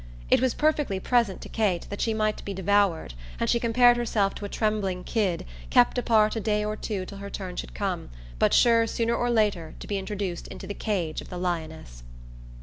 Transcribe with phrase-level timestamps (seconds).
[0.31, 4.33] It was perfectly present to Kate that she might be devoured, and she compared herself
[4.33, 8.09] to a trembling kid, kept apart a day or two till her turn should come,
[8.39, 12.01] but sure sooner or later to be introduced into the cage of the lioness.